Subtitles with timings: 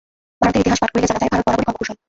[0.41, 1.97] ভারতের ইতিহাস পাঠ করিলে জানা যায়, ভারত বরাবরই কর্মকুশল।